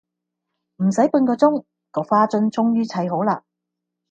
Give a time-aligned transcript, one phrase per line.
[0.77, 3.43] 唔駛半個鐘個花樽終於砌好啦